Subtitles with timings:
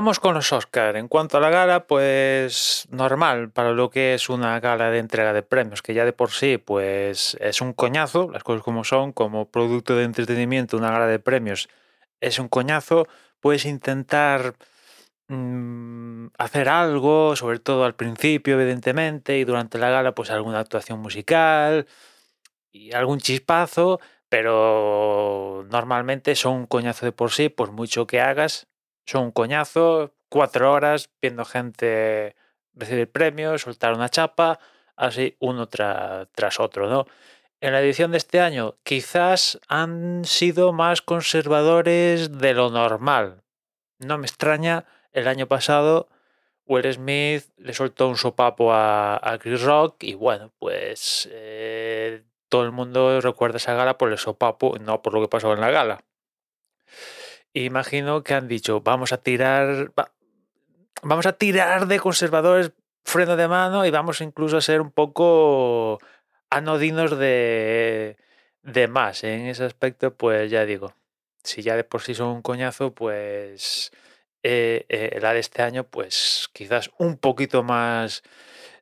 [0.00, 0.96] Vamos con los Oscar.
[0.96, 5.34] En cuanto a la gala, pues normal para lo que es una gala de entrega
[5.34, 9.12] de premios, que ya de por sí, pues es un coñazo, las cosas como son,
[9.12, 11.68] como producto de entretenimiento, una gala de premios
[12.20, 13.08] es un coñazo.
[13.40, 14.54] Puedes intentar
[15.28, 21.00] mm, hacer algo, sobre todo al principio, evidentemente, y durante la gala, pues alguna actuación
[21.00, 21.86] musical
[22.72, 28.69] y algún chispazo, pero normalmente son un coñazo de por sí, por mucho que hagas,
[29.10, 32.36] son un coñazo, cuatro horas viendo gente
[32.74, 34.60] recibir premios, soltar una chapa,
[34.96, 37.06] así uno tras otro, ¿no?
[37.60, 43.42] En la edición de este año quizás han sido más conservadores de lo normal.
[43.98, 46.08] No me extraña, el año pasado
[46.66, 52.70] Will Smith le soltó un sopapo a, Chris Rock y bueno, pues eh, todo el
[52.70, 56.04] mundo recuerda esa gala por el sopapo, no por lo que pasó en la gala.
[57.52, 59.92] Imagino que han dicho, vamos a tirar,
[61.02, 62.72] vamos a tirar de conservadores
[63.04, 65.98] freno de mano y vamos incluso a ser un poco
[66.48, 68.16] anodinos de,
[68.62, 69.24] de más.
[69.24, 70.94] En ese aspecto, pues ya digo,
[71.42, 73.90] si ya de por sí son un coñazo, pues
[74.42, 78.22] eh, eh, la de este año, pues quizás un poquito más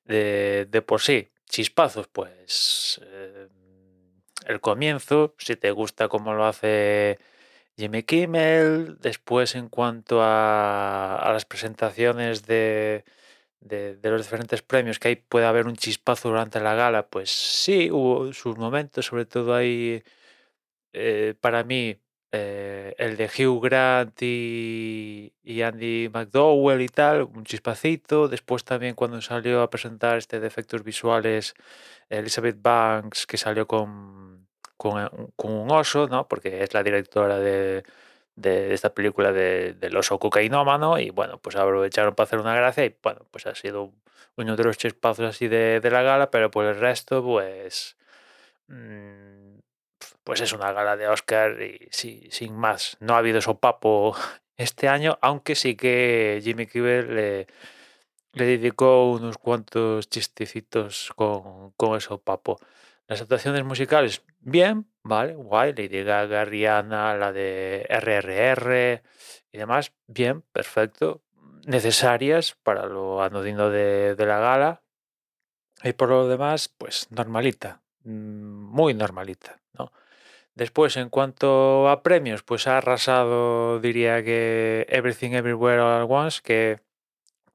[0.04, 1.30] de, de por sí.
[1.48, 3.48] Chispazos, pues eh,
[4.46, 7.18] el comienzo, si te gusta cómo lo hace
[7.78, 13.04] Jimmy Kimmel, después en cuanto a, a las presentaciones de,
[13.60, 17.90] de, los diferentes premios, que ahí puede haber un chispazo durante la gala, pues sí,
[17.90, 20.02] hubo sus momentos, sobre todo ahí,
[20.92, 22.00] eh, para mí,
[22.32, 25.32] eh, el de Hugh Grant y,
[25.62, 28.28] Andy McDowell y tal, un chispacito.
[28.28, 31.54] Después también cuando salió a presentar este de efectos visuales,
[32.08, 34.37] Elizabeth Banks, que salió con,
[34.78, 36.26] con, con un oso, ¿no?
[36.28, 37.84] Porque es la directora de
[38.38, 42.84] de esta película de, del oso cocainómano y bueno, pues aprovecharon para hacer una gracia
[42.84, 43.92] y bueno, pues ha sido
[44.36, 47.96] uno de los chispazos así de, la gala, pero por el resto pues
[48.68, 49.58] mm,
[50.24, 52.96] pues es una gala de Oscar y sin más.
[53.00, 54.14] No ha habido sopapo
[54.56, 57.46] este año, aunque sí que Jimmy Kimmel le,
[58.34, 62.02] dedicó unos cuantos chistecitos con, con el.
[63.08, 65.72] Las actuaciones musicales, bien, vale, guay.
[65.72, 69.02] Lady Gaga, Rihanna, la de RRR
[69.50, 71.22] y demás, bien, perfecto.
[71.64, 74.82] Necesarias para lo anodino de, la gala.
[75.82, 79.90] Y por lo demás, pues normalita, mm, muy normalita, ¿no?
[80.54, 86.40] Después, en cuanto a premios, pues ha arrasado, diría que Everything Everywhere All at Once,
[86.44, 86.80] que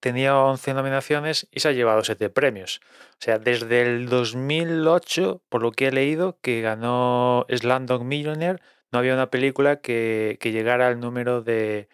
[0.04, 2.82] tenía 11 nominaciones y se ha llevado 7 premios.
[3.14, 8.60] O sea, desde el 2008, por lo que he leído, que ganó Slumdog Millionaire,
[8.92, 11.88] no había una película que, llegara al número de,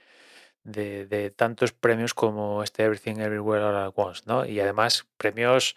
[0.64, 4.44] de, tantos premios como este Everything Everywhere All at Once, ¿no?
[4.44, 5.76] Y además premios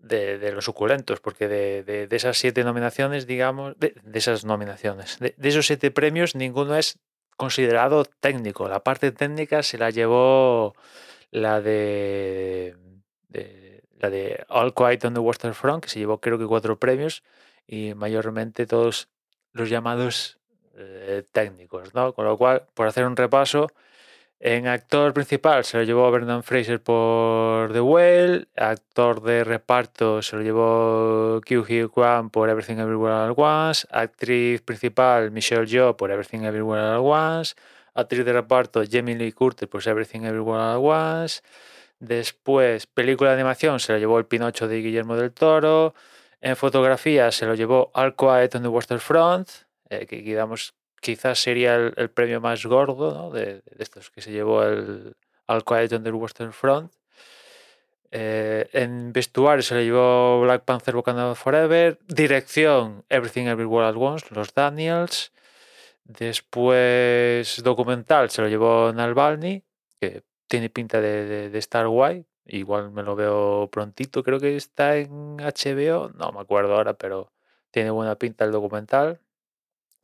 [0.00, 5.92] de, los suculentos, porque de, esas siete nominaciones, digamos, de, esas nominaciones, de, esos siete
[5.92, 6.98] premios, ninguno es
[7.36, 8.66] considerado técnico.
[8.66, 10.74] La parte técnica se la llevó
[11.32, 12.76] la de,
[13.98, 17.24] la de All Quiet on the Western Front, que se llevó creo que cuatro premios,
[17.66, 19.08] y mayormente todos
[19.52, 20.38] los llamados
[20.76, 22.12] eh, técnicos, ¿no?
[22.12, 23.68] Con lo cual, por hacer un repaso,
[24.44, 30.36] en actor principal se lo llevó Brendan Fraser por The Whale, actor de reparto se
[30.36, 36.10] lo llevó Q Hugh Kwan por Everything Everywhere All Once, actriz principal Michelle Yeoh por
[36.10, 37.54] Everything Everywhere All Once,
[37.94, 41.42] actriz de reparto Jamie Lee Curtis por Everything Everywhere at Once.
[41.98, 45.94] Después, película de animación se lo llevó el Pinocho de Guillermo del Toro.
[46.40, 49.48] En fotografía se lo llevó All Quiet on the Western Front,
[49.88, 55.14] eh, que digamos quizás sería el, premio más gordo de, estos que se llevó el
[55.46, 56.92] All Quiet on the Western Front.
[58.10, 61.98] Eh, en vestuario se le llevó Black Panther Wakanda Forever.
[62.08, 65.32] Dirección Everything Everywhere at Once, Los Daniels.
[66.18, 69.62] Después documental se lo llevó Nalbalny,
[70.00, 72.26] que tiene pinta de, de, estar guay.
[72.46, 77.32] Igual me lo veo prontito, creo que está en HBO, no me acuerdo ahora, pero
[77.70, 79.20] tiene buena pinta el documental.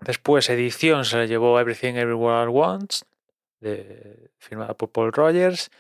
[0.00, 3.04] Después edición se lo llevó Everything Everywhere at Once,
[3.60, 5.70] de, firmada por Paul Rogers.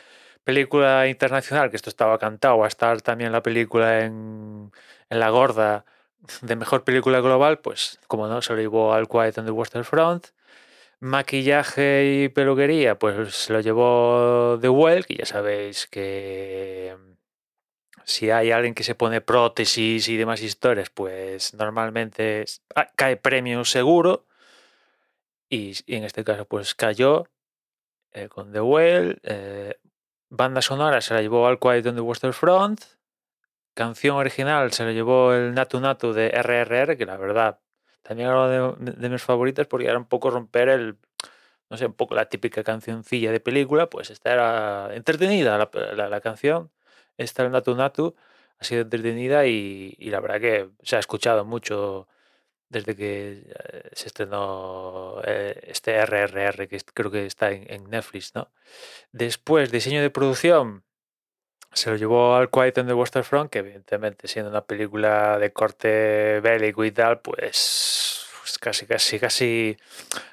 [0.44, 4.72] Película internacional, que esto estaba cantado, va a estar también la película en,
[5.10, 5.84] en La Gorda,
[6.42, 9.84] de mejor película global, pues como no, se lo llevó al Quiet on the Western
[9.84, 10.28] Front.
[11.00, 16.96] Maquillaje y peluquería, pues se lo llevó The Well, que ya sabéis que
[18.08, 23.64] si hay alguien que se pone prótesis y demás historias, pues normalmente ah, cae premio
[23.64, 24.26] seguro.
[25.50, 27.26] Y, en este caso, pues cayó.
[28.12, 29.18] eh, con The Whale.
[29.22, 29.78] Eh,
[30.30, 32.97] banda sonora se la llevó Al Quiet on the Western Front.
[33.78, 37.60] Canción original se la llevó el Natu Natu de RRR, que la verdad
[38.02, 40.98] también era de, de mis favoritas porque era un poco romper el,
[41.70, 46.20] no sé, un poco la típica cancioncilla de película, pues esta era entretenida la, la,
[46.20, 46.72] canción,
[47.18, 48.16] esta el Natu Natu
[48.58, 52.08] ha sido entretenida y, y, la verdad que se ha escuchado mucho
[52.68, 58.50] desde que eh, se estrenó eh, este RRR, que creo que está en, Netflix, ¿no?
[59.12, 60.82] Después, diseño de producción,
[61.78, 65.52] se lo llevó al Quiet on the Western Front, que evidentemente siendo una película de
[65.52, 69.76] corte bélico y tal, pues, pues casi, casi, casi,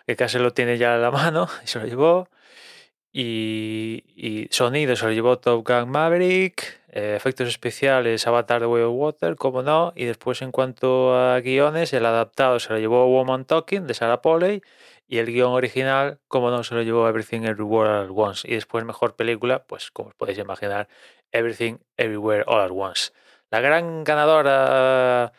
[0.08, 2.28] que casi lo tiene ya a la mano y se lo llevó.
[3.14, 8.84] Y, y sonido se lo llevó Top Gun Maverick, eh, efectos especiales Avatar de Way
[8.84, 13.08] of Water, como no, y después en cuanto a guiones, el adaptado se lo llevó
[13.08, 14.62] Woman Talking de Sarah Polley
[15.08, 18.48] y el guion original, como no, se lo llevó Everything Everywhere All at Once.
[18.50, 20.88] Y después mejor película, pues como os podéis imaginar,
[21.32, 23.12] Everything Everywhere All at Once.
[23.52, 25.32] La gran ganadora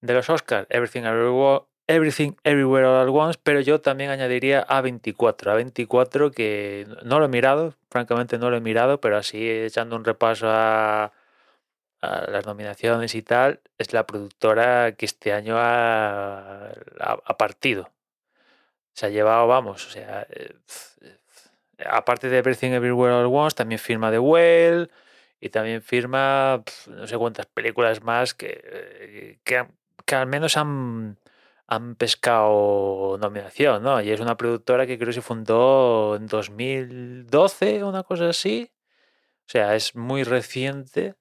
[0.00, 5.52] de los Oscars, Everything Everywhere, Everything Everywhere All at Once, pero yo también añadiría A24.
[5.52, 10.04] A24 que no lo he mirado, francamente no lo he mirado, pero así echando un
[10.04, 11.12] repaso a,
[12.00, 16.72] las nominaciones y tal, es la productora que este año ha,
[17.38, 17.90] partido.
[18.98, 20.56] Se ha llevado, vamos, o sea, eh,
[21.86, 24.90] aparte de Everything Everywhere All Once, también firma The Well
[25.40, 29.66] y también firma no sé cuántas películas más que, eh, que,
[30.04, 31.16] que al menos han
[31.68, 34.00] han pescado nominación, ¿no?
[34.00, 38.72] Y es una productora que creo que se fundó en 2012, una cosa así.
[39.46, 41.14] O sea, es muy reciente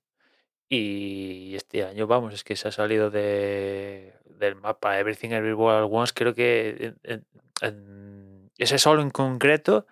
[0.69, 5.89] y este año, vamos, es que se ha salido de, del mapa Everything Everywhere at
[5.91, 6.13] Once.
[6.15, 6.95] Creo que
[8.57, 9.87] ese solo en concreto,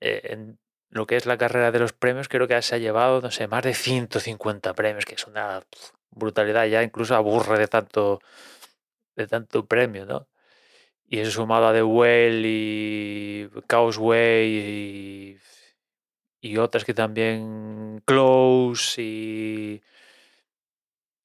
[0.00, 0.58] eh, en
[0.90, 3.46] lo que es la carrera de los premios, creo que se ha llevado, no sé,
[3.48, 5.62] más de 150 premios, que es una
[6.10, 6.66] brutalidad.
[6.66, 8.20] Ya incluso aburre de tanto
[9.16, 10.28] de tanto premio, ¿no?
[11.08, 15.38] Y eso sumado a The Well y Causeway y,
[16.40, 19.82] y otras que también Close y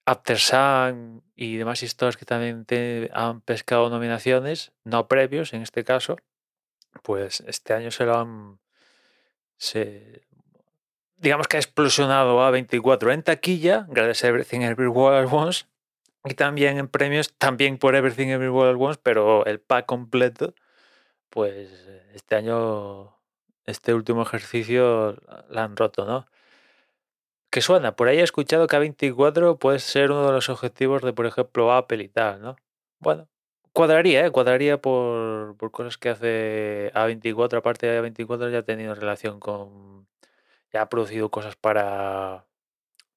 [0.05, 2.65] After Sun y demás historias que también
[3.13, 6.17] han pescado nominaciones, no previos en este caso,
[7.01, 8.59] pues este año se lo han...
[9.57, 10.25] Se,
[11.17, 15.65] digamos que ha explosionado a 24 en taquilla, gracias a Everything Everywhere at Once,
[16.23, 20.53] y también en premios, también por Everything Everywhere at Once, pero el pack completo,
[21.29, 21.69] pues
[22.13, 23.17] este año,
[23.65, 25.17] este último ejercicio
[25.49, 26.27] la han roto, ¿no?
[27.55, 31.13] Que suena, por ahí he escuchado que A24 puede ser uno de los objetivos de,
[31.13, 32.57] por ejemplo, Apple y tal, ¿no?
[32.99, 33.29] Bueno,
[33.71, 34.31] cuadraría, ¿eh?
[34.31, 40.05] Cuadraría por, por cosas que hace A24, aparte de A24 ya ha tenido relación con...
[40.73, 42.45] ya ha producido cosas para,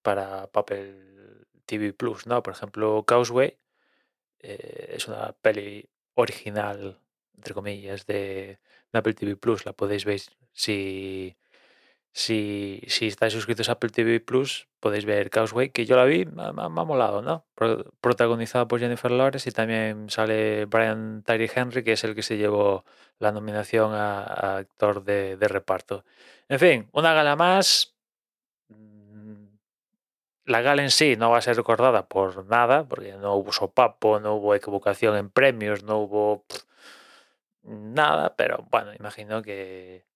[0.03, 2.41] para papel TV Plus, ¿no?
[2.41, 3.59] Por ejemplo, Causeway
[4.39, 7.01] eh, es una peli original,
[7.35, 8.61] entre comillas, de
[8.93, 9.67] Apple TV Plus.
[9.67, 10.21] La podéis ver
[10.53, 11.37] si,
[12.13, 16.27] si, si estáis suscritos a Apple TV Plus, podéis ver Causeway, que yo la vi,
[16.27, 17.45] me, ha molado, ¿no?
[18.01, 22.37] protagonizada por Jennifer Lawrence y también sale Brian Tyree Henry, que es el que se
[22.37, 22.85] llevó
[23.19, 26.05] la nominación a, actor de, de reparto.
[26.49, 27.99] En fin, una gala más
[30.49, 34.19] la gala en sí no va a ser recordada por nada, porque no hubo sopapo,
[34.19, 36.45] no hubo equivocación en premios, no hubo
[37.63, 40.07] nada, pero bueno, imagino que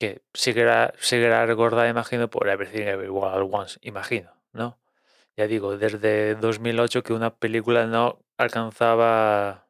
[0.00, 4.78] que seguirá, seguirá recordada, imagino, por Everything Everywhere All Once, imagino, ¿no?
[5.36, 9.68] Ya digo, desde 2008 que una película no alcanzaba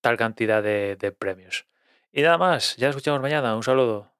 [0.00, 1.66] tal cantidad de, de premios.
[2.12, 4.12] Y nada más, ya escuchamos mañana, un saludo.